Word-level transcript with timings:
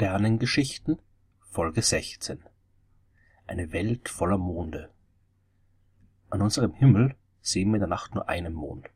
Sternengeschichten 0.00 0.98
Folge 1.50 1.82
16 1.82 2.42
Eine 3.46 3.70
Welt 3.72 4.08
voller 4.08 4.38
Monde 4.38 4.88
An 6.30 6.40
unserem 6.40 6.72
Himmel 6.72 7.16
sehen 7.42 7.68
wir 7.68 7.74
in 7.74 7.80
der 7.80 7.88
Nacht 7.88 8.14
nur 8.14 8.26
einen 8.26 8.54
Mond. 8.54 8.88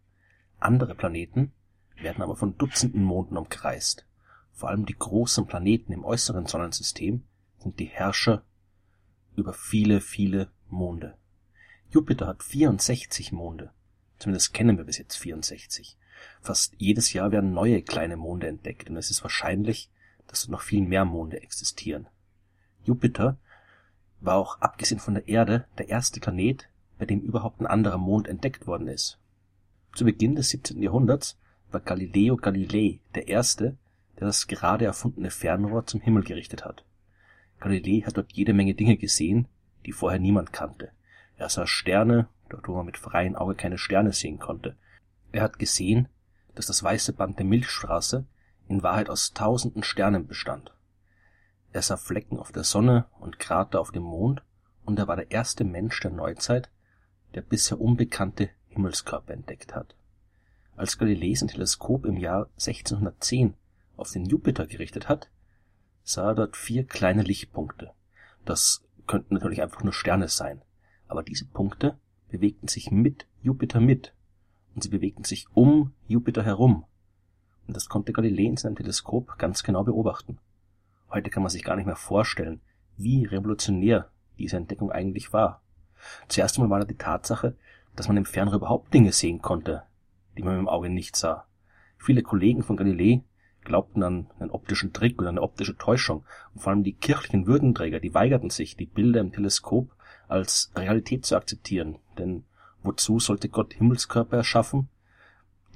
Andere 0.61 0.95
Planeten 0.95 1.53
werden 2.01 2.23
aber 2.23 2.37
von 2.37 2.57
Dutzenden 2.57 3.05
Monden 3.05 3.37
umkreist. 3.37 4.07
Vor 4.53 4.71
allem 4.71 4.87
die 4.87 4.97
großen 4.99 5.45
Planeten 5.45 5.93
im 5.93 6.07
äußeren 6.07 6.47
Sonnensystem 6.47 7.23
sind 7.59 7.79
die 7.79 7.85
Herrscher 7.85 8.43
über 9.37 9.53
viele, 9.53 10.01
viele 10.01 10.53
Monde. 10.71 11.19
Jupiter 11.91 12.29
hat 12.29 12.43
64 12.43 13.31
Monde. 13.31 13.75
Zumindest 14.19 14.55
kennen 14.55 14.79
wir 14.79 14.85
bis 14.85 14.97
jetzt 14.97 15.17
64. 15.17 15.99
Fast 16.41 16.75
jedes 16.79 17.13
Jahr 17.13 17.31
werden 17.31 17.53
neue 17.53 17.83
kleine 17.83 18.17
Monde 18.17 18.47
entdeckt 18.47 18.89
und 18.89 18.97
es 18.97 19.11
ist 19.11 19.23
wahrscheinlich, 19.23 19.91
dass 20.35 20.49
noch 20.49 20.63
viel 20.63 20.83
mehr 20.83 21.05
Monde 21.05 21.41
existieren. 21.41 22.09
Jupiter 22.83 23.39
war 24.21 24.37
auch 24.37 24.61
abgesehen 24.61 24.99
von 24.99 25.15
der 25.15 25.29
Erde 25.29 25.67
der 25.79 25.89
erste 25.89 26.19
Planet, 26.19 26.69
bei 26.99 27.07
dem 27.07 27.21
überhaupt 27.21 27.61
ein 27.61 27.69
anderer 27.69 27.99
Mond 27.99 28.27
entdeckt 28.27 28.67
worden 28.67 28.89
ist. 28.89 29.19
Zu 29.95 30.05
Beginn 30.05 30.35
des 30.35 30.49
17. 30.49 30.83
Jahrhunderts 30.83 31.39
war 31.71 31.81
Galileo 31.81 32.37
Galilei 32.37 32.99
der 33.15 33.29
erste, 33.29 33.77
der 34.19 34.27
das 34.27 34.49
gerade 34.49 34.85
erfundene 34.85 35.31
Fernrohr 35.31 35.87
zum 35.87 36.01
Himmel 36.01 36.25
gerichtet 36.25 36.65
hat. 36.65 36.85
Galilei 37.61 38.01
hat 38.01 38.17
dort 38.17 38.33
jede 38.33 38.55
Menge 38.55 38.75
Dinge 38.75 38.97
gesehen, 38.97 39.47
die 39.87 39.93
vorher 39.93 40.19
niemand 40.19 40.53
kannte. 40.53 40.91
Er 41.37 41.49
sah 41.49 41.69
Sterne, 41.69 42.27
dort 42.49 42.67
wo 42.67 42.75
man 42.75 42.87
mit 42.87 42.99
freiem 42.99 43.37
Auge 43.37 43.55
keine 43.55 43.79
Sterne 43.79 44.13
sehen 44.13 44.41
konnte. 44.41 44.77
Er 45.31 45.43
hat 45.43 45.61
gesehen, 45.61 46.09
dass 46.57 46.67
das 46.67 46.83
weiße 46.83 47.13
Band 47.13 47.39
der 47.39 47.47
Milchstraße 47.47 48.27
in 48.69 48.83
Wahrheit 48.83 49.11
aus 49.11 49.33
tausenden 49.33 49.83
Sternen 49.83 50.27
bestand. 50.27 50.73
Er 51.73 51.83
sah 51.83 51.97
Flecken 51.97 52.39
auf 52.39 52.53
der 52.53 52.65
Sonne 52.65 53.07
und 53.19 53.39
Krater 53.39 53.81
auf 53.81 53.91
dem 53.91 54.05
Mond, 54.05 54.43
und 54.85 54.99
er 54.99 55.09
war 55.09 55.17
der 55.17 55.31
erste 55.31 55.65
Mensch 55.65 55.99
der 56.01 56.11
Neuzeit, 56.11 56.71
der 57.35 57.41
bisher 57.41 57.81
unbekannte 57.81 58.51
Himmelskörper 58.69 59.33
entdeckt 59.33 59.75
hat. 59.75 59.97
Als 60.77 60.99
Galilei 60.99 61.35
sein 61.35 61.49
Teleskop 61.49 62.05
im 62.05 62.17
Jahr 62.17 62.49
1610 62.55 63.55
auf 63.97 64.11
den 64.11 64.25
Jupiter 64.25 64.67
gerichtet 64.67 65.09
hat, 65.09 65.31
sah 66.03 66.31
er 66.31 66.35
dort 66.35 66.57
vier 66.57 66.85
kleine 66.87 67.23
Lichtpunkte. 67.23 67.93
Das 68.45 68.85
könnten 69.07 69.35
natürlich 69.35 69.63
einfach 69.63 69.83
nur 69.83 69.93
Sterne 69.93 70.29
sein, 70.29 70.63
aber 71.09 71.23
diese 71.23 71.47
Punkte 71.47 71.99
bewegten 72.29 72.69
sich 72.69 72.91
mit 72.91 73.27
Jupiter 73.43 73.81
mit, 73.81 74.15
und 74.75 74.83
sie 74.83 74.89
bewegten 74.89 75.25
sich 75.25 75.47
um 75.55 75.93
Jupiter 76.07 76.43
herum, 76.43 76.85
und 77.67 77.77
das 77.77 77.89
konnte 77.89 78.13
Galilei 78.13 78.45
in 78.45 78.57
seinem 78.57 78.77
Teleskop 78.77 79.39
ganz 79.39 79.63
genau 79.63 79.85
beobachten. 79.85 80.39
Heute 81.11 81.31
kann 81.31 81.43
man 81.43 81.51
sich 81.51 81.65
gar 81.65 81.77
nicht 81.77 81.87
mehr 81.87 81.97
vorstellen, 81.97 82.61
wie 82.97 83.25
revolutionär 83.25 84.11
diese 84.39 84.57
Entdeckung 84.57 84.91
eigentlich 84.91 85.33
war. 85.33 85.63
Zuerst 86.29 86.57
einmal 86.57 86.71
war 86.71 86.81
da 86.81 86.87
die 86.87 86.97
Tatsache, 86.97 87.57
dass 87.97 88.09
man 88.09 88.17
im 88.17 88.25
Fernrohr 88.25 88.57
überhaupt 88.57 88.93
Dinge 88.93 89.13
sehen 89.13 89.41
konnte, 89.41 89.85
die 90.37 90.43
man 90.43 90.55
mit 90.55 90.63
dem 90.63 90.69
Auge 90.69 90.91
nicht 90.91 91.17
sah. 91.17 91.47
Viele 91.97 92.23
Kollegen 92.23 92.63
von 92.63 92.77
Galilei 92.77 93.23
glaubten 93.63 94.03
an 94.03 94.27
einen 94.39 94.51
optischen 94.51 94.93
Trick 94.93 95.19
oder 95.19 95.31
eine 95.31 95.43
optische 95.43 95.77
Täuschung, 95.77 96.25
und 96.55 96.61
vor 96.61 96.73
allem 96.73 96.85
die 96.85 96.93
kirchlichen 96.93 97.47
Würdenträger, 97.47 98.01
die 98.01 98.13
weigerten 98.13 98.51
sich, 98.51 98.77
die 98.77 98.87
Bilder 98.87 99.21
im 99.21 99.33
Teleskop 99.33 99.95
als 100.29 100.71
Realität 100.77 101.25
zu 101.25 101.37
akzeptieren, 101.37 101.99
denn 102.19 102.45
wozu 102.83 103.19
sollte 103.19 103.49
Gott 103.49 103.73
Himmelskörper 103.75 104.37
erschaffen, 104.37 104.89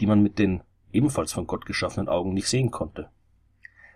die 0.01 0.07
man 0.07 0.23
mit 0.23 0.39
den 0.39 0.63
ebenfalls 0.93 1.33
von 1.33 1.47
Gott 1.47 1.67
geschaffenen 1.67 2.09
Augen 2.09 2.35
nicht 2.35 2.49
sehen 2.49 2.71
konnte. 2.71 3.11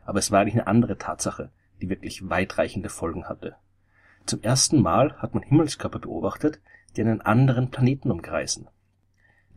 Aber 0.04 0.18
es 0.18 0.30
war 0.30 0.40
eigentlich 0.40 0.54
eine 0.54 0.66
andere 0.66 0.98
Tatsache, 0.98 1.50
die 1.80 1.88
wirklich 1.88 2.28
weitreichende 2.28 2.88
Folgen 2.88 3.28
hatte. 3.28 3.56
Zum 4.26 4.42
ersten 4.42 4.80
Mal 4.80 5.16
hat 5.18 5.34
man 5.34 5.42
Himmelskörper 5.42 5.98
beobachtet, 5.98 6.60
die 6.96 7.00
einen 7.00 7.20
anderen 7.20 7.70
Planeten 7.70 8.10
umkreisen. 8.10 8.68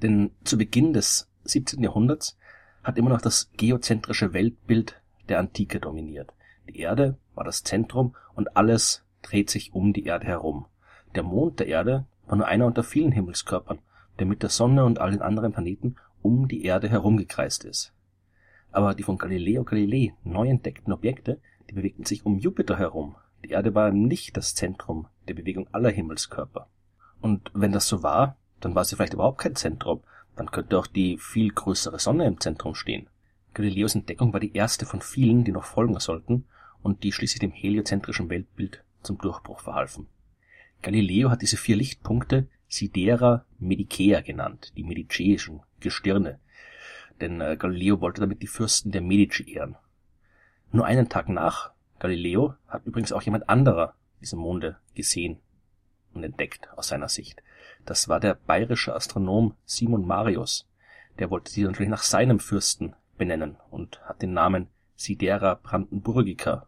Denn 0.01 0.31
zu 0.43 0.57
Beginn 0.57 0.93
des 0.93 1.29
17. 1.43 1.81
Jahrhunderts 1.83 2.37
hat 2.83 2.97
immer 2.97 3.09
noch 3.09 3.21
das 3.21 3.51
geozentrische 3.57 4.33
Weltbild 4.33 5.01
der 5.29 5.39
Antike 5.39 5.79
dominiert. 5.79 6.33
Die 6.67 6.79
Erde 6.79 7.17
war 7.33 7.43
das 7.43 7.63
Zentrum 7.63 8.15
und 8.33 8.57
alles 8.57 9.03
dreht 9.21 9.49
sich 9.49 9.73
um 9.73 9.93
die 9.93 10.05
Erde 10.05 10.27
herum. 10.27 10.65
Der 11.15 11.23
Mond 11.23 11.59
der 11.59 11.67
Erde 11.67 12.05
war 12.27 12.37
nur 12.37 12.47
einer 12.47 12.65
unter 12.65 12.83
vielen 12.83 13.11
Himmelskörpern, 13.11 13.79
der 14.19 14.25
mit 14.25 14.43
der 14.43 14.49
Sonne 14.49 14.85
und 14.85 14.99
allen 14.99 15.21
anderen 15.21 15.51
Planeten 15.51 15.95
um 16.25 16.47
die 16.47 16.63
Erde 16.65 16.89
herumgekreist 16.89 17.65
ist. 17.65 17.93
Aber 18.71 18.95
die 18.95 19.03
von 19.03 19.19
Galileo 19.19 19.63
Galilei 19.63 20.15
neu 20.23 20.49
entdeckten 20.49 20.91
Objekte, 20.91 21.39
die 21.69 21.75
bewegten 21.75 22.03
sich 22.03 22.25
um 22.25 22.39
Jupiter 22.39 22.79
herum. 22.79 23.15
Die 23.43 23.51
Erde 23.51 23.75
war 23.75 23.91
nicht 23.91 24.35
das 24.35 24.55
Zentrum 24.55 25.07
der 25.27 25.35
Bewegung 25.35 25.67
aller 25.71 25.91
Himmelskörper. 25.91 26.67
Und 27.21 27.51
wenn 27.53 27.71
das 27.71 27.87
so 27.87 28.01
war, 28.01 28.37
dann 28.59 28.73
war 28.73 28.83
sie 28.85 28.95
vielleicht 28.95 29.13
überhaupt 29.13 29.37
kein 29.37 29.55
Zentrum, 29.55 30.01
dann 30.35 30.49
könnte 30.49 30.79
auch 30.79 30.87
die 30.87 31.19
viel 31.19 31.51
größere 31.51 31.99
Sonne 31.99 32.25
im 32.25 32.39
Zentrum 32.39 32.73
stehen. 32.73 33.07
Galileos 33.53 33.93
Entdeckung 33.93 34.33
war 34.33 34.39
die 34.39 34.53
erste 34.53 34.87
von 34.87 35.01
vielen, 35.01 35.43
die 35.43 35.51
noch 35.51 35.63
folgen 35.63 35.99
sollten 35.99 36.45
und 36.81 37.03
die 37.03 37.11
schließlich 37.11 37.39
dem 37.39 37.51
heliozentrischen 37.51 38.29
Weltbild 38.31 38.83
zum 39.03 39.19
Durchbruch 39.19 39.59
verhalfen. 39.59 40.07
Galileo 40.81 41.29
hat 41.29 41.43
diese 41.43 41.57
vier 41.57 41.75
Lichtpunkte 41.75 42.47
Sidera 42.67 43.45
Medicea 43.59 44.21
genannt, 44.21 44.73
die 44.75 44.83
mediceischen 44.83 45.61
Gestirne, 45.79 46.39
denn 47.21 47.41
äh, 47.41 47.55
Galileo 47.57 48.01
wollte 48.01 48.21
damit 48.21 48.41
die 48.41 48.47
Fürsten 48.47 48.91
der 48.91 49.01
Medici 49.01 49.53
ehren. 49.53 49.75
Nur 50.71 50.85
einen 50.85 51.09
Tag 51.09 51.29
nach 51.29 51.71
Galileo 51.99 52.55
hat 52.67 52.85
übrigens 52.85 53.11
auch 53.11 53.21
jemand 53.21 53.47
anderer 53.49 53.95
diese 54.21 54.35
Monde 54.35 54.77
gesehen 54.95 55.39
und 56.13 56.23
entdeckt 56.23 56.69
aus 56.75 56.89
seiner 56.89 57.09
Sicht. 57.09 57.41
Das 57.85 58.09
war 58.09 58.19
der 58.19 58.35
bayerische 58.35 58.95
Astronom 58.95 59.55
Simon 59.65 60.05
Marius. 60.05 60.67
Der 61.19 61.29
wollte 61.29 61.51
sie 61.51 61.63
natürlich 61.63 61.89
nach 61.89 62.03
seinem 62.03 62.39
Fürsten 62.39 62.95
benennen 63.17 63.57
und 63.69 64.01
hat 64.05 64.21
den 64.21 64.33
Namen 64.33 64.67
Sidera 64.95 65.55
Brandenburgica 65.55 66.67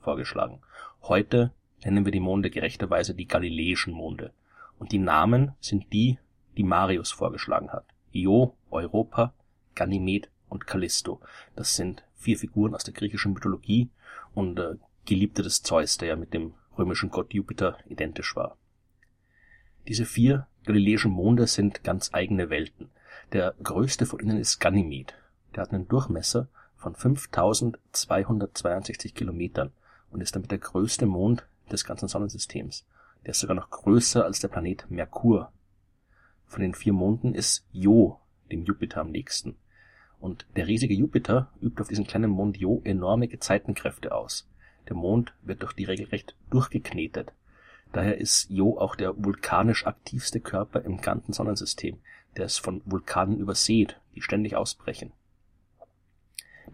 vorgeschlagen. 0.00 0.60
Heute 1.02 1.52
nennen 1.84 2.04
wir 2.04 2.12
die 2.12 2.20
Monde 2.20 2.50
gerechterweise 2.50 3.14
die 3.14 3.26
galileischen 3.26 3.92
Monde. 3.92 4.32
Und 4.78 4.92
die 4.92 4.98
Namen 4.98 5.52
sind 5.60 5.92
die, 5.92 6.18
die 6.56 6.62
Marius 6.62 7.10
vorgeschlagen 7.10 7.70
hat. 7.70 7.84
Io, 8.12 8.54
Europa, 8.70 9.34
Ganymed 9.74 10.30
und 10.48 10.66
Callisto. 10.66 11.20
Das 11.56 11.76
sind 11.76 12.04
vier 12.14 12.38
Figuren 12.38 12.74
aus 12.74 12.84
der 12.84 12.94
griechischen 12.94 13.32
Mythologie 13.32 13.90
und 14.34 14.58
äh, 14.58 14.76
Geliebte 15.04 15.42
des 15.42 15.62
Zeus, 15.62 15.98
der 15.98 16.08
ja 16.08 16.16
mit 16.16 16.34
dem 16.34 16.54
römischen 16.76 17.10
Gott 17.10 17.32
Jupiter 17.32 17.78
identisch 17.86 18.36
war. 18.36 18.56
Diese 19.86 20.04
vier 20.04 20.46
galileischen 20.64 21.10
Monde 21.10 21.46
sind 21.46 21.82
ganz 21.82 22.12
eigene 22.12 22.50
Welten. 22.50 22.90
Der 23.32 23.54
größte 23.62 24.06
von 24.06 24.20
ihnen 24.20 24.38
ist 24.38 24.58
Ganymed. 24.58 25.14
Der 25.54 25.62
hat 25.62 25.72
einen 25.72 25.88
Durchmesser 25.88 26.48
von 26.76 26.94
5262 26.94 29.14
Kilometern 29.14 29.72
und 30.10 30.20
ist 30.20 30.34
damit 30.34 30.50
der 30.50 30.58
größte 30.58 31.06
Mond 31.06 31.46
des 31.70 31.84
ganzen 31.84 32.08
Sonnensystems. 32.08 32.84
Der 33.28 33.32
ist 33.32 33.40
sogar 33.40 33.56
noch 33.56 33.68
größer 33.68 34.24
als 34.24 34.40
der 34.40 34.48
Planet 34.48 34.90
Merkur. 34.90 35.52
Von 36.46 36.62
den 36.62 36.72
vier 36.72 36.94
Monden 36.94 37.34
ist 37.34 37.62
Io 37.74 38.20
dem 38.50 38.64
Jupiter 38.64 39.02
am 39.02 39.10
nächsten. 39.10 39.58
Und 40.18 40.46
der 40.56 40.66
riesige 40.66 40.94
Jupiter 40.94 41.52
übt 41.60 41.78
auf 41.78 41.88
diesen 41.88 42.06
kleinen 42.06 42.30
Mond 42.30 42.56
Io 42.56 42.80
enorme 42.84 43.28
Gezeitenkräfte 43.28 44.14
aus. 44.14 44.48
Der 44.88 44.96
Mond 44.96 45.34
wird 45.42 45.60
durch 45.60 45.74
die 45.74 45.84
regelrecht 45.84 46.36
durchgeknetet. 46.48 47.34
Daher 47.92 48.16
ist 48.16 48.48
Io 48.48 48.78
auch 48.78 48.96
der 48.96 49.22
vulkanisch 49.22 49.86
aktivste 49.86 50.40
Körper 50.40 50.80
im 50.80 51.02
ganzen 51.02 51.34
Sonnensystem, 51.34 51.98
der 52.38 52.46
ist 52.46 52.56
von 52.56 52.80
Vulkanen 52.86 53.36
übersät, 53.36 54.00
die 54.14 54.22
ständig 54.22 54.56
ausbrechen. 54.56 55.12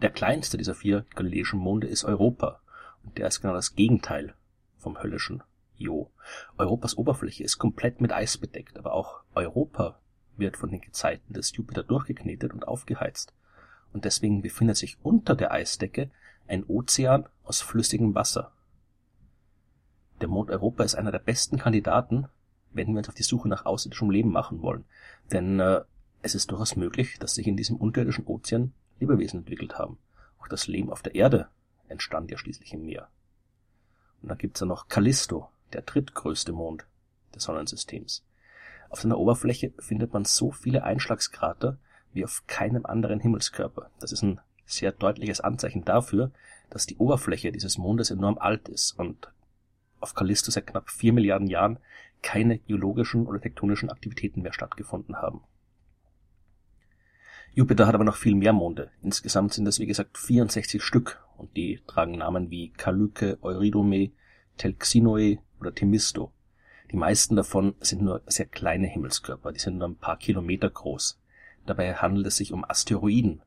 Der 0.00 0.10
kleinste 0.10 0.56
dieser 0.56 0.76
vier 0.76 1.04
galileischen 1.16 1.58
Monde 1.58 1.88
ist 1.88 2.04
Europa, 2.04 2.60
und 3.02 3.18
der 3.18 3.26
ist 3.26 3.40
genau 3.40 3.54
das 3.54 3.74
Gegenteil 3.74 4.34
vom 4.78 5.02
höllischen 5.02 5.42
Jo. 5.76 6.10
Europas 6.56 6.96
Oberfläche 6.96 7.44
ist 7.44 7.58
komplett 7.58 8.00
mit 8.00 8.12
Eis 8.12 8.38
bedeckt, 8.38 8.78
aber 8.78 8.92
auch 8.92 9.22
Europa 9.34 9.98
wird 10.36 10.56
von 10.56 10.70
den 10.70 10.80
Gezeiten 10.80 11.32
des 11.32 11.54
Jupiter 11.56 11.82
durchgeknetet 11.82 12.52
und 12.52 12.66
aufgeheizt. 12.66 13.32
Und 13.92 14.04
deswegen 14.04 14.42
befindet 14.42 14.76
sich 14.76 14.98
unter 15.02 15.34
der 15.36 15.52
Eisdecke 15.52 16.10
ein 16.46 16.64
Ozean 16.64 17.26
aus 17.44 17.60
flüssigem 17.60 18.14
Wasser. 18.14 18.52
Der 20.20 20.28
Mond 20.28 20.50
Europa 20.50 20.84
ist 20.84 20.94
einer 20.94 21.12
der 21.12 21.18
besten 21.18 21.58
Kandidaten, 21.58 22.28
wenn 22.72 22.88
wir 22.88 22.98
uns 22.98 23.08
auf 23.08 23.14
die 23.14 23.22
Suche 23.22 23.48
nach 23.48 23.66
außerirdischem 23.66 24.10
Leben 24.10 24.30
machen 24.30 24.62
wollen. 24.62 24.84
Denn 25.32 25.60
äh, 25.60 25.82
es 26.22 26.34
ist 26.34 26.50
durchaus 26.50 26.76
möglich, 26.76 27.18
dass 27.18 27.34
sich 27.34 27.46
in 27.46 27.56
diesem 27.56 27.76
unterirdischen 27.76 28.26
Ozean 28.26 28.72
Lebewesen 29.00 29.40
entwickelt 29.40 29.78
haben. 29.78 29.98
Auch 30.40 30.48
das 30.48 30.66
Leben 30.66 30.90
auf 30.90 31.02
der 31.02 31.14
Erde 31.14 31.48
entstand 31.88 32.30
ja 32.30 32.38
schließlich 32.38 32.72
im 32.72 32.84
Meer. 32.84 33.08
Und 34.22 34.28
dann 34.28 34.38
gibt's 34.38 34.60
ja 34.60 34.66
noch 34.66 34.88
Callisto, 34.88 35.50
der 35.74 35.82
drittgrößte 35.82 36.52
Mond 36.52 36.86
des 37.34 37.44
Sonnensystems. 37.44 38.24
Auf 38.90 39.00
seiner 39.00 39.18
Oberfläche 39.18 39.72
findet 39.78 40.12
man 40.12 40.24
so 40.24 40.52
viele 40.52 40.84
Einschlagskrater 40.84 41.78
wie 42.12 42.24
auf 42.24 42.44
keinem 42.46 42.86
anderen 42.86 43.20
Himmelskörper. 43.20 43.90
Das 43.98 44.12
ist 44.12 44.22
ein 44.22 44.40
sehr 44.66 44.92
deutliches 44.92 45.40
Anzeichen 45.40 45.84
dafür, 45.84 46.30
dass 46.70 46.86
die 46.86 46.96
Oberfläche 46.96 47.52
dieses 47.52 47.76
Mondes 47.76 48.10
enorm 48.10 48.38
alt 48.38 48.68
ist 48.68 48.92
und 48.92 49.32
auf 50.00 50.14
Callisto 50.14 50.50
seit 50.50 50.66
knapp 50.66 50.90
vier 50.90 51.12
Milliarden 51.12 51.48
Jahren 51.48 51.78
keine 52.22 52.58
geologischen 52.58 53.26
oder 53.26 53.40
tektonischen 53.40 53.90
Aktivitäten 53.90 54.42
mehr 54.42 54.52
stattgefunden 54.52 55.16
haben. 55.16 55.42
Jupiter 57.52 57.86
hat 57.86 57.94
aber 57.94 58.04
noch 58.04 58.16
viel 58.16 58.34
mehr 58.34 58.52
Monde. 58.52 58.90
Insgesamt 59.02 59.52
sind 59.52 59.66
es 59.66 59.78
wie 59.78 59.86
gesagt 59.86 60.18
64 60.18 60.82
Stück 60.82 61.24
und 61.36 61.56
die 61.56 61.80
tragen 61.86 62.18
Namen 62.18 62.50
wie 62.50 62.70
Kalyke, 62.70 63.38
Eurydome, 63.42 64.10
Telxinoe 64.56 65.38
oder 65.60 65.74
Themisto. 65.74 66.32
Die 66.90 66.96
meisten 66.96 67.36
davon 67.36 67.74
sind 67.80 68.02
nur 68.02 68.22
sehr 68.26 68.46
kleine 68.46 68.86
Himmelskörper, 68.86 69.52
die 69.52 69.60
sind 69.60 69.78
nur 69.78 69.88
ein 69.88 69.96
paar 69.96 70.18
Kilometer 70.18 70.70
groß. 70.70 71.18
Dabei 71.66 71.94
handelt 71.94 72.26
es 72.26 72.36
sich 72.36 72.52
um 72.52 72.64
Asteroiden, 72.64 73.42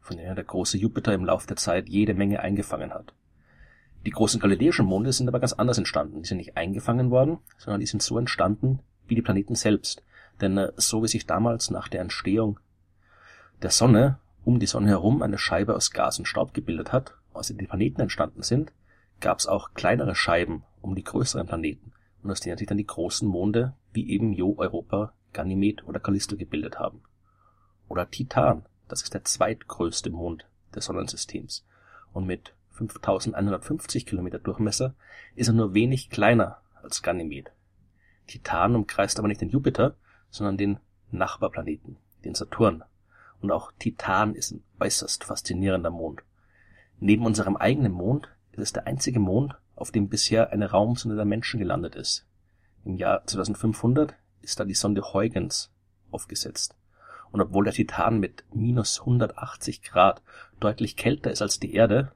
von 0.00 0.16
denen 0.16 0.34
der 0.34 0.44
große 0.44 0.78
Jupiter 0.78 1.14
im 1.14 1.24
Laufe 1.24 1.46
der 1.46 1.56
Zeit 1.56 1.88
jede 1.88 2.14
Menge 2.14 2.40
eingefangen 2.40 2.92
hat. 2.92 3.14
Die 4.04 4.10
großen 4.10 4.40
galileischen 4.40 4.84
Monde 4.84 5.12
sind 5.12 5.28
aber 5.28 5.38
ganz 5.38 5.52
anders 5.52 5.78
entstanden. 5.78 6.22
Die 6.22 6.28
sind 6.28 6.38
nicht 6.38 6.56
eingefangen 6.56 7.10
worden, 7.10 7.38
sondern 7.56 7.80
die 7.80 7.86
sind 7.86 8.02
so 8.02 8.18
entstanden 8.18 8.80
wie 9.06 9.14
die 9.14 9.22
Planeten 9.22 9.54
selbst. 9.54 10.02
Denn 10.40 10.58
äh, 10.58 10.72
so 10.76 11.02
wie 11.02 11.08
sich 11.08 11.26
damals 11.26 11.70
nach 11.70 11.88
der 11.88 12.00
Entstehung 12.00 12.58
der 13.62 13.70
Sonne 13.70 14.18
um 14.44 14.58
die 14.58 14.66
Sonne 14.66 14.88
herum 14.88 15.22
eine 15.22 15.38
Scheibe 15.38 15.76
aus 15.76 15.92
Gas 15.92 16.18
und 16.18 16.26
Staub 16.26 16.52
gebildet 16.52 16.92
hat, 16.92 17.14
aus 17.32 17.46
der 17.46 17.56
die 17.56 17.66
Planeten 17.66 18.00
entstanden 18.00 18.42
sind, 18.42 18.72
gab 19.22 19.38
es 19.38 19.46
auch 19.46 19.72
kleinere 19.72 20.14
Scheiben 20.14 20.64
um 20.82 20.94
die 20.94 21.04
größeren 21.04 21.46
Planeten 21.46 21.92
und 22.22 22.30
aus 22.30 22.40
denen 22.40 22.58
sich 22.58 22.66
dann 22.66 22.76
die 22.76 22.86
großen 22.86 23.26
Monde 23.26 23.74
wie 23.92 24.10
eben 24.10 24.34
Io, 24.34 24.54
Europa, 24.58 25.14
Ganymed 25.32 25.86
oder 25.86 26.00
Callisto 26.00 26.36
gebildet 26.36 26.78
haben. 26.78 27.02
Oder 27.88 28.10
Titan, 28.10 28.66
das 28.88 29.02
ist 29.02 29.14
der 29.14 29.24
zweitgrößte 29.24 30.10
Mond 30.10 30.46
des 30.74 30.84
Sonnensystems 30.84 31.64
und 32.12 32.26
mit 32.26 32.54
5150 32.72 34.06
Kilometer 34.06 34.38
Durchmesser 34.38 34.94
ist 35.34 35.48
er 35.48 35.54
nur 35.54 35.74
wenig 35.74 36.10
kleiner 36.10 36.60
als 36.82 37.02
Ganymed. 37.02 37.52
Titan 38.26 38.74
umkreist 38.74 39.18
aber 39.18 39.28
nicht 39.28 39.40
den 39.40 39.50
Jupiter, 39.50 39.96
sondern 40.30 40.56
den 40.56 40.80
Nachbarplaneten, 41.10 41.96
den 42.24 42.34
Saturn. 42.34 42.82
Und 43.40 43.50
auch 43.50 43.72
Titan 43.78 44.34
ist 44.34 44.52
ein 44.52 44.64
äußerst 44.80 45.24
faszinierender 45.24 45.90
Mond. 45.90 46.22
Neben 46.98 47.26
unserem 47.26 47.56
eigenen 47.56 47.92
Mond 47.92 48.28
ist 48.60 48.76
der 48.76 48.86
einzige 48.86 49.20
Mond, 49.20 49.54
auf 49.74 49.90
dem 49.90 50.08
bisher 50.08 50.50
eine 50.50 50.70
Raumsonde 50.70 51.16
der 51.16 51.24
Menschen 51.24 51.58
gelandet 51.58 51.94
ist. 51.94 52.26
Im 52.84 52.96
Jahr 52.96 53.26
2500 53.26 54.14
ist 54.42 54.60
da 54.60 54.64
die 54.64 54.74
Sonde 54.74 55.12
Huygens 55.12 55.72
aufgesetzt. 56.10 56.76
Und 57.30 57.40
obwohl 57.40 57.64
der 57.64 57.72
Titan 57.72 58.20
mit 58.20 58.44
minus 58.52 59.00
180 59.00 59.82
Grad 59.82 60.22
deutlich 60.60 60.96
kälter 60.96 61.30
ist 61.30 61.40
als 61.40 61.58
die 61.58 61.74
Erde, 61.74 62.12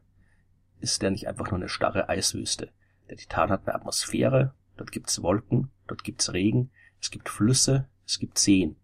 ist 0.80 1.00
der 1.02 1.10
nicht 1.10 1.26
einfach 1.26 1.50
nur 1.50 1.58
eine 1.58 1.68
starre 1.68 2.08
Eiswüste. 2.08 2.70
Der 3.08 3.16
Titan 3.16 3.50
hat 3.50 3.66
eine 3.66 3.74
Atmosphäre, 3.74 4.52
dort 4.76 4.92
gibt's 4.92 5.22
Wolken, 5.22 5.70
dort 5.86 6.04
gibt's 6.04 6.32
Regen, 6.32 6.70
es 7.00 7.10
gibt 7.10 7.28
Flüsse, 7.28 7.88
es 8.04 8.18
gibt 8.18 8.38
Seen. 8.38 8.76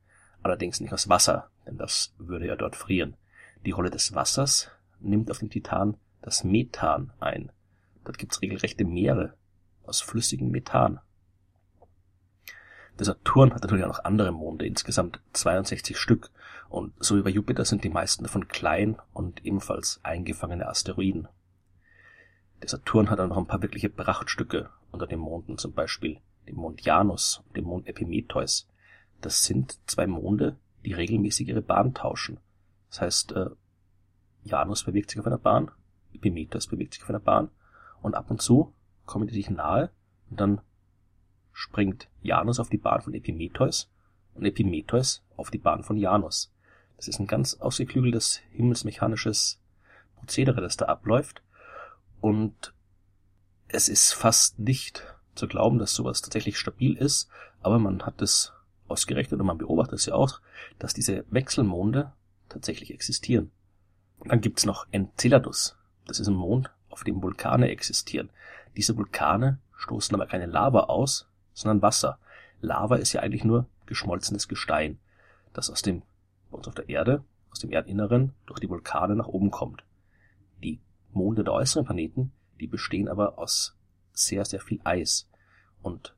Allerdings 0.43 0.81
nicht 0.81 0.93
aus 0.93 1.09
Wasser, 1.09 1.51
denn 1.67 1.77
das 1.77 2.15
würde 2.19 2.47
ja 2.47 2.57
dort 2.57 2.77
frieren. 2.77 3.17
Die 3.67 3.73
Rolle 3.73 3.91
des 3.91 4.15
Wassers 4.15 4.71
nimmt 5.01 5.31
auf 5.31 5.39
dem 5.39 5.51
Titan 5.51 5.97
das 6.23 6.45
Methan 6.45 7.13
ein. 7.21 7.53
Dort 8.05 8.19
gibt's 8.19 8.41
regelrechte 8.41 8.85
Meere 8.85 9.35
aus 9.85 10.01
flüssigem 10.01 10.51
Methan. 10.51 11.01
Der 12.99 13.07
Saturn 13.07 13.55
hat 13.55 13.63
natürlich 13.63 13.85
auch 13.85 13.89
noch 13.89 14.05
andere 14.05 14.33
Monde, 14.33 14.67
insgesamt 14.67 15.21
62 15.33 15.99
Stück, 15.99 16.31
und 16.69 16.93
so 17.01 17.17
wie 17.17 17.23
bei 17.23 17.31
Jupiter 17.31 17.65
sind 17.65 17.85
die 17.85 17.91
meisten 17.91 18.23
davon 18.23 18.49
klein 18.49 18.97
und 19.13 19.45
ebenfalls 19.45 20.01
eingefangene 20.03 20.69
Asteroiden. 20.69 21.29
Der 22.63 22.69
Saturn 22.69 23.11
hat 23.11 23.19
auch 23.19 23.29
noch 23.29 23.39
ein 23.39 23.47
paar 23.47 23.63
wirkliche 23.63 23.91
Prachtstücke 23.91 24.71
unter 24.91 25.07
den 25.07 25.19
Monden, 25.19 25.59
zum 25.59 25.73
Beispiel 25.73 26.21
den 26.47 26.57
Mond 26.57 26.83
Janus 26.83 27.43
und 27.47 27.57
den 27.57 27.65
Mond 27.65 27.89
Epimetheus. 27.89 28.69
Das 29.21 29.45
sind 29.45 29.79
zwei 29.87 30.07
Monde, 30.07 30.57
die 30.85 30.93
regelmäßig 30.93 31.49
ihre 31.49 31.63
Bahn 31.63 31.95
tauschen. 31.95 32.39
Das 32.91 33.01
heißt, 33.01 33.33
äh, 33.33 33.51
Janus 34.45 34.85
bewegt 34.85 35.11
sich 35.11 35.21
auf 35.21 35.27
einer 35.27 35.39
Bahn, 35.39 35.71
Epimetheus 36.15 36.67
bewegt 36.67 36.95
sich 36.95 37.03
auf 37.03 37.11
einer 37.11 37.21
Bahn 37.21 37.51
und 38.01 38.15
ab 38.15 38.31
und 38.31 38.41
zu 38.41 38.73
kommen 39.07 39.27
die 39.27 39.35
sich 39.35 39.51
nahe 39.51 39.91
und 40.31 40.41
dann 40.41 40.61
springt 41.53 42.09
Janus 42.23 42.61
auf 42.61 42.69
die 42.69 42.79
Bahn 42.79 43.03
von 43.03 43.15
Epimetheus 43.15 43.91
und 44.35 44.45
Epimetheus 44.45 45.23
auf 45.37 45.51
die 45.51 45.59
Bahn 45.59 45.83
von 45.83 45.97
Janus. 45.97 46.53
Das 46.97 47.09
ist 47.09 47.19
ein 47.19 47.27
ganz 47.27 47.55
ausgeklügeltes 47.55 48.41
himmelsmechanisches 48.53 49.61
Prozedere, 50.17 50.61
das 50.61 50.77
da 50.77 50.87
abläuft 50.87 51.43
und 52.21 52.73
es 53.69 53.89
ist 53.89 54.13
fast 54.13 54.59
nicht 54.59 55.03
zu 55.35 55.49
glauben, 55.49 55.79
dass 55.79 55.95
sowas 55.95 56.23
tatsächlich 56.23 56.59
stabil 56.59 56.97
ist, 56.97 57.29
aber 57.61 57.79
man 57.79 58.03
hat 58.05 58.21
es 58.23 58.53
ausgerechnet 58.87 59.41
und 59.41 59.47
man 59.47 59.59
beobachtet 59.59 59.99
es 59.99 60.07
ja 60.07 60.15
auch, 60.15 60.41
dass 60.79 60.95
diese 60.95 61.25
Wechselmonde 61.31 62.13
tatsächlich 62.49 62.93
existieren. 62.93 63.51
Und 64.19 64.31
dann 64.31 64.41
gibt's 64.41 64.67
noch 64.67 64.87
Enceladus. 64.91 65.77
Das 66.07 66.21
ist 66.21 66.29
ein 66.29 66.35
Mond, 66.35 66.71
auf 66.89 67.05
dem 67.05 67.23
Vulkane 67.23 67.71
existieren. 67.71 68.31
Diese 68.77 68.97
Vulkane 68.97 69.59
stoßen 69.77 70.15
aber 70.15 70.27
keine 70.27 70.47
Lava 70.47 70.85
aus, 70.85 71.29
sondern 71.53 71.83
Wasser. 71.83 72.19
Lava 72.61 72.97
ist 72.97 73.13
ja 73.13 73.21
eigentlich 73.21 73.45
nur 73.45 73.67
geschmolzenes 73.87 74.49
Gestein, 74.49 74.99
das 75.53 75.71
aus 75.71 75.83
dem, 75.83 76.03
bei 76.51 76.59
uns 76.59 76.69
auf 76.69 76.75
der 76.75 76.89
Erde, 76.89 77.25
aus 77.51 77.59
dem 77.59 77.71
Erdinneren 77.71 78.35
durch 78.47 78.61
die 78.61 78.69
Vulkane 78.69 79.17
nach 79.17 79.27
oben 79.27 79.51
kommt. 79.51 79.85
Die 80.63 80.81
Monde 81.13 81.45
der 81.45 81.53
äußeren 81.53 81.85
Planeten, 81.85 82.33
die 82.61 82.67
bestehen 82.67 83.09
aber 83.09 83.39
aus 83.39 83.77
sehr, 84.13 84.45
sehr 84.45 84.61
viel 84.61 84.81
Eis. 84.85 85.29
Und 85.83 86.15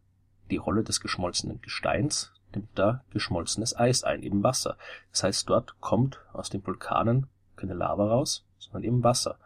die 0.50 0.56
Rolle 0.56 0.84
des 0.84 1.00
geschmolzenen 1.00 1.60
Gesteins 1.62 2.32
nimmt 2.54 2.68
da 2.74 3.02
geschmolzenes 3.10 3.76
Eis 3.76 4.04
ein, 4.04 4.22
eben 4.22 4.42
Wasser. 4.42 4.76
Das 5.10 5.24
heißt, 5.24 5.48
dort 5.48 5.80
kommt 5.80 6.20
aus 6.32 6.50
den 6.50 6.64
Vulkanen 6.64 7.26
keine 7.56 7.74
Lava 7.74 8.06
raus, 8.06 8.44
sondern 8.58 8.84
eben 8.84 9.02
Wasser. 9.02 9.38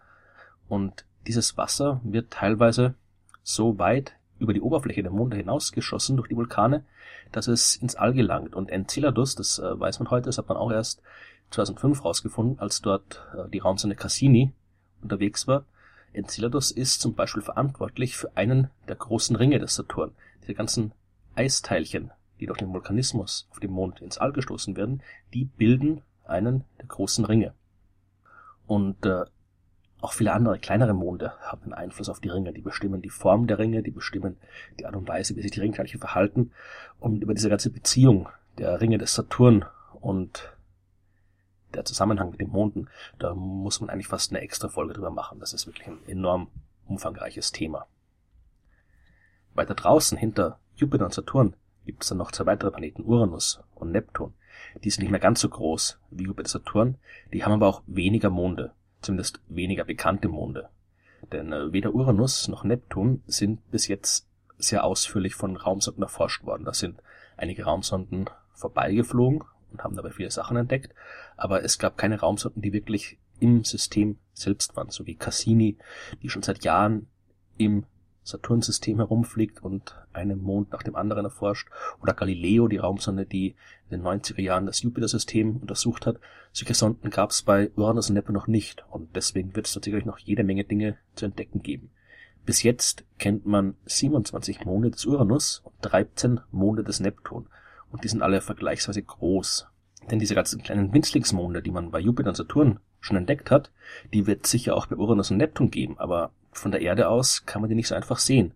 Und 0.69 1.05
dieses 1.26 1.56
Wasser 1.56 2.00
wird 2.04 2.31
teilweise 2.31 2.95
so 3.43 3.78
weit 3.78 4.14
über 4.38 4.52
die 4.52 4.61
Oberfläche 4.61 5.02
der 5.02 5.11
Monde 5.11 5.37
hinausgeschossen 5.37 6.16
durch 6.16 6.28
die 6.28 6.37
Vulkane, 6.37 6.85
dass 7.33 7.49
es 7.49 7.76
ins 7.76 7.97
All 7.97 8.12
gelangt. 8.12 8.54
Und 8.54 8.71
Enceladus, 8.71 9.35
das 9.35 9.59
äh, 9.59 9.78
weiß 9.78 9.99
man 9.99 10.11
heute, 10.11 10.26
das 10.26 10.38
hat 10.38 10.49
man 10.49 10.57
auch 10.57 10.71
erst 10.71 11.02
2005 11.50 12.04
rausgefunden, 12.04 12.59
als 12.59 12.81
dort 12.83 13.26
äh, 13.35 13.49
die 13.49 13.59
Raumsonde 13.59 13.97
Cassini 13.97 14.52
unterwegs 15.02 15.47
war. 15.49 15.64
Enceladus 16.12 16.71
ist 16.71 17.00
zum 17.00 17.14
Beispiel 17.14 17.43
verantwortlich 17.43 18.16
für 18.16 18.37
einen 18.37 18.71
der 18.88 18.97
großen 18.97 19.37
Ringe 19.37 19.59
des 19.59 19.75
Saturn. 19.75 20.12
Diese 20.43 20.54
ganzen 20.54 20.93
Eisteilchen, 21.35 22.11
die 22.40 22.47
durch 22.47 22.59
den 22.59 22.73
Vulkanismus 22.73 23.49
auf 23.50 23.61
dem 23.61 23.73
Mond 23.73 24.00
ins 24.00 24.19
All 24.19 24.33
gestoßen 24.33 24.76
werden, 24.76 25.02
die 25.35 25.45
bilden 25.45 26.02
einen 26.25 26.64
der 26.78 26.87
großen 26.87 27.25
Ringe. 27.25 27.54
Und 28.66 29.04
äh, 29.04 29.25
auch 30.00 30.12
viele 30.12 30.33
andere 30.33 30.59
kleinere 30.59 30.95
Monde 30.95 31.33
haben 31.40 31.64
einen 31.64 31.73
Einfluss 31.75 32.09
auf 32.09 32.21
die 32.21 32.28
Ringe. 32.28 32.52
Die 32.52 32.61
bestimmen 32.61 33.02
die 33.02 33.11
Form 33.11 33.47
der 33.47 33.59
Ringe, 33.59 33.83
die 33.83 33.90
bestimmen 33.90 34.37
die 34.78 34.87
Art 34.87 34.95
und 34.95 35.09
Weise, 35.09 35.35
wie 35.35 35.43
sich 35.43 35.50
die 35.50 35.61
Ringteilchen 35.61 35.99
verhalten. 35.99 36.52
Und 37.00 37.23
über 37.23 37.35
diese 37.35 37.49
ganze 37.49 37.71
Beziehung 37.71 38.28
der 38.59 38.81
Ringe 38.81 38.99
des 38.99 39.14
Saturn 39.14 39.64
und 40.00 40.57
der 41.75 41.85
Zusammenhang 41.85 42.31
mit 42.31 42.40
den 42.40 42.50
Monden, 42.50 42.88
da 43.19 43.35
muss 43.35 43.81
man 43.81 43.90
eigentlich 43.90 44.07
fast 44.07 44.31
eine 44.31 44.40
extra 44.40 44.69
Folge 44.69 44.95
drüber 44.95 45.11
machen. 45.11 45.40
Das 45.40 45.52
ist 45.52 45.67
wirklich 45.67 45.88
ein 45.88 45.99
enorm 46.07 46.49
umfangreiches 46.87 47.52
Thema. 47.52 47.87
Weiter 49.55 49.75
draußen, 49.75 50.17
hinter 50.17 50.61
Jupiter 50.76 51.05
und 51.05 51.14
Saturn, 51.14 51.55
gibt 51.85 52.02
es 52.02 52.09
dann 52.09 52.19
noch 52.19 52.31
zwei 52.31 52.47
weitere 52.47 52.71
Planeten, 52.71 53.05
Uranus 53.05 53.61
und 53.75 53.90
Neptun. 53.90 54.35
Die 54.85 54.90
sind 54.90 55.02
nicht 55.02 55.11
mehr 55.11 55.21
ganz 55.21 55.40
so 55.40 55.49
groß 55.49 55.99
wie 56.11 56.25
Jupiter 56.25 56.47
und 56.47 56.49
Saturn, 56.49 56.99
die 57.33 57.45
haben 57.45 57.52
aber 57.52 57.67
auch 57.67 57.83
weniger 57.87 58.31
Monde, 58.31 58.73
zumindest 59.00 59.40
weniger 59.49 59.85
bekannte 59.85 60.28
Monde. 60.28 60.69
Denn 61.33 61.52
äh, 61.52 61.73
weder 61.73 61.95
Uranus 61.95 62.49
noch 62.49 62.64
Neptun 62.64 63.23
sind 63.26 63.69
bis 63.71 63.88
jetzt 63.88 64.26
sehr 64.59 64.85
ausführlich 64.85 65.35
von 65.35 65.57
Raumsonden 65.57 66.02
erforscht 66.02 66.45
worden. 66.45 66.64
Da 66.64 66.73
sind 66.73 67.00
einige 67.37 67.64
Raumsonden 67.64 68.28
vorbeigeflogen 68.55 69.45
und 69.71 69.85
haben 69.85 69.97
dabei 69.97 70.11
viele 70.11 70.31
Sachen 70.31 70.57
entdeckt, 70.57 70.95
aber 71.37 71.62
es 71.62 71.78
gab 71.78 71.97
keine 71.97 72.21
Raumsonden, 72.21 72.62
die 72.62 72.73
wirklich 72.73 73.19
im 73.40 73.64
System 73.64 74.19
selbst 74.33 74.76
waren, 74.76 74.90
so 74.90 75.07
wie 75.07 75.14
Cassini, 75.14 75.78
die 76.23 76.28
schon 76.28 76.43
seit 76.43 76.64
Jahren 76.64 77.07
im 77.57 77.85
Saturnsystem 78.28 78.99
herumfliegt 78.99 79.62
und 79.62 79.97
einen 80.12 80.40
Mond 80.42 80.73
nach 80.73 80.82
dem 80.82 80.97
anderen 80.97 81.25
erforscht, 81.25 81.68
oder 82.02 82.14
Galileo, 82.14 82.68
die 82.68 82.76
Raumsonde, 82.76 83.26
die 83.26 83.56
in 83.88 83.99
den 83.99 84.02
90er 84.02 84.40
Jahren 84.40 84.66
das 84.66 84.82
Jupiter-System 84.82 85.56
untersucht 85.56 86.06
hat. 86.06 86.18
Solche 86.52 86.75
Sonden 86.75 87.11
gab 87.11 87.30
es 87.30 87.42
bei 87.42 87.70
Uranus 87.76 88.08
und 88.08 88.14
Neptun 88.14 88.35
noch 88.35 88.47
nicht, 88.47 88.85
und 88.90 89.16
deswegen 89.16 89.56
wird 89.56 89.66
es 89.66 89.73
tatsächlich 89.73 90.04
noch 90.04 90.18
jede 90.18 90.44
Menge 90.44 90.64
Dinge 90.64 90.99
zu 91.14 91.25
entdecken 91.25 91.62
geben. 91.62 91.90
Bis 92.49 92.62
jetzt 92.62 93.04
kennt 93.18 93.44
man 93.44 93.75
27 93.85 94.64
Monde 94.64 94.90
des 94.90 95.04
Uranus 95.04 95.61
und 95.64 95.75
13 95.82 96.40
Monde 96.50 96.82
des 96.82 96.99
Neptun 96.99 97.47
und 97.90 98.04
die 98.04 98.08
sind 98.08 98.23
alle 98.23 98.40
vergleichsweise 98.40 99.02
groß. 99.02 99.66
Denn 100.11 100.18
diese 100.18 100.35
ganzen 100.35 100.62
kleinen 100.62 100.92
Winzlingsmonde, 100.92 101.61
die 101.61 101.70
man 101.70 101.90
bei 101.90 102.00
Jupiter 102.00 102.30
und 102.30 102.37
Saturn 102.37 102.80
schon 103.00 103.18
entdeckt 103.18 103.50
hat, 103.50 103.70
die 104.12 104.26
wird 104.26 104.47
sicher 104.47 104.75
auch 104.75 104.87
bei 104.87 104.97
Uranus 104.97 105.30
und 105.30 105.37
Neptun 105.37 105.70
geben, 105.70 105.99
aber 105.99 106.32
von 106.50 106.73
der 106.73 106.81
Erde 106.81 107.09
aus 107.09 107.47
kann 107.47 107.61
man 107.62 107.69
die 107.69 107.75
nicht 107.75 107.88
so 107.88 107.95
einfach 107.95 108.19
sehen. 108.19 108.52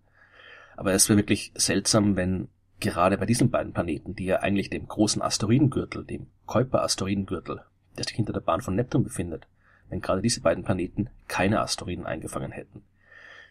Aber 0.76 0.92
es 0.92 1.08
wäre 1.08 1.18
wirklich 1.18 1.52
seltsam, 1.54 2.16
wenn 2.16 2.48
gerade 2.80 3.16
bei 3.18 3.26
diesen 3.26 3.50
beiden 3.50 3.72
Planeten, 3.72 4.14
die 4.14 4.24
ja 4.24 4.40
eigentlich 4.40 4.70
dem 4.70 4.88
großen 4.88 5.22
Asteroidengürtel, 5.22 6.04
dem 6.04 6.26
Kuiper-Asteroidengürtel, 6.46 7.62
der 7.96 8.04
sich 8.04 8.16
hinter 8.16 8.32
der 8.32 8.40
Bahn 8.40 8.60
von 8.60 8.74
Neptun 8.74 9.04
befindet, 9.04 9.46
wenn 9.88 10.00
gerade 10.00 10.22
diese 10.22 10.40
beiden 10.40 10.64
Planeten 10.64 11.08
keine 11.28 11.60
Asteroiden 11.60 12.06
eingefangen 12.06 12.50
hätten. 12.50 12.82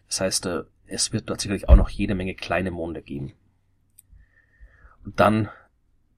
Das 0.07 0.19
heißt, 0.21 0.45
äh, 0.47 0.63
es 0.87 1.13
wird 1.13 1.29
dort 1.29 1.39
sicherlich 1.39 1.69
auch 1.69 1.77
noch 1.77 1.89
jede 1.89 2.15
Menge 2.15 2.35
kleine 2.35 2.71
Monde 2.71 3.01
geben. 3.01 3.33
Und 5.05 5.19
dann 5.19 5.49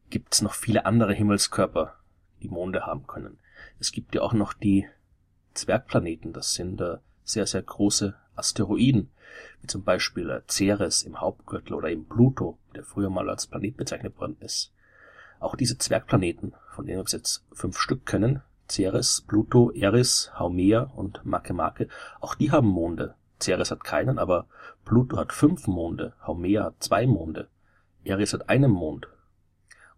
gibt 0.10 0.34
es 0.34 0.42
noch 0.42 0.54
viele 0.54 0.86
andere 0.86 1.14
Himmelskörper, 1.14 1.96
die 2.42 2.50
Monde 2.50 2.86
haben 2.86 3.06
können. 3.06 3.38
Es 3.80 3.92
gibt 3.92 4.16
ja 4.16 4.22
auch 4.22 4.34
noch 4.34 4.54
die 4.54 4.88
Zwergplaneten, 5.54 6.34
das 6.34 6.54
sind 6.54 6.82
äh, 6.82 6.98
sehr, 7.24 7.48
sehr 7.48 7.62
große 7.62 8.16
Asteroiden, 8.36 9.10
wie 9.62 9.68
zum 9.68 9.84
Beispiel 9.84 10.30
äh, 10.30 10.42
Ceres 10.50 11.04
im 11.04 11.20
Hauptgürtel 11.20 11.74
oder 11.74 11.90
eben 11.90 12.08
Pluto, 12.08 12.58
der 12.76 12.84
früher 12.84 13.10
mal 13.10 13.30
als 13.30 13.48
Planet 13.48 13.78
bezeichnet 13.78 14.20
worden 14.20 14.38
ist. 14.40 14.72
Auch 15.40 15.56
diese 15.56 15.78
Zwergplaneten, 15.78 16.54
von 16.72 16.86
denen 16.86 17.00
wir 17.00 17.04
bis 17.04 17.14
jetzt 17.14 17.46
fünf 17.52 17.78
Stück 17.78 18.06
kennen, 18.06 18.42
Ceres, 18.70 19.22
Pluto, 19.28 19.72
Eris, 19.72 20.32
Haumea 20.38 20.84
und 20.96 21.26
Makemake, 21.26 21.90
auch 22.22 22.36
die 22.36 22.52
haben 22.52 22.68
Monde. 22.68 23.16
Ceres 23.42 23.72
hat 23.72 23.84
keinen, 23.84 24.20
aber 24.20 24.48
Pluto 24.86 25.18
hat 25.18 25.34
fünf 25.34 25.68
Monde, 25.68 26.14
Haumea 26.26 26.64
hat 26.64 26.76
zwei 26.80 27.06
Monde, 27.06 27.50
Eris 28.06 28.34
hat 28.34 28.50
einen 28.50 28.72
Mond. 28.72 29.08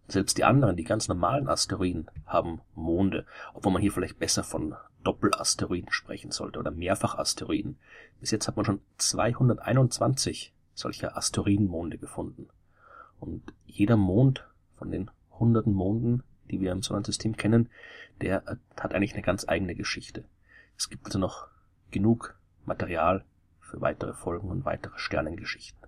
Selbst 0.08 0.38
die 0.38 0.44
anderen, 0.44 0.76
die 0.76 0.84
ganz 0.84 1.08
normalen 1.08 1.48
Asteroiden, 1.48 2.08
haben 2.26 2.60
Monde, 2.74 3.26
obwohl 3.54 3.72
man 3.72 3.82
hier 3.82 3.92
vielleicht 3.92 4.18
besser 4.18 4.44
von 4.44 4.76
Doppelasteroiden 5.02 5.92
sprechen 5.92 6.30
sollte 6.30 6.58
oder 6.58 6.70
Mehrfachasteroiden. 6.70 7.78
Bis 8.20 8.30
jetzt 8.30 8.46
hat 8.46 8.56
man 8.56 8.64
schon 8.64 8.80
221 8.98 10.52
solcher 10.74 11.16
Asteroidenmonde 11.16 11.98
gefunden. 11.98 12.48
Und 13.18 13.52
jeder 13.64 13.96
Mond 13.96 14.46
von 14.76 14.90
den 14.90 15.10
hunderten 15.38 15.72
Monden, 15.72 16.22
die 16.50 16.60
wir 16.60 16.72
im 16.72 16.82
Sonnensystem 16.82 17.36
kennen, 17.36 17.68
der 18.20 18.42
hat 18.78 18.94
eigentlich 18.94 19.14
eine 19.14 19.22
ganz 19.22 19.48
eigene 19.48 19.74
Geschichte. 19.74 20.24
Es 20.76 20.88
gibt 20.88 21.06
also 21.06 21.18
noch 21.18 21.48
genug 21.90 22.38
Material 22.64 23.24
für 23.60 23.80
weitere 23.80 24.12
Folgen 24.12 24.50
und 24.50 24.64
weitere 24.64 24.98
Sternengeschichten. 24.98 25.85